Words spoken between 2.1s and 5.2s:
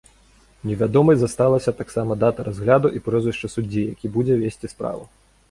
дата разгляду і прозвішча суддзі, які будзе весці справу.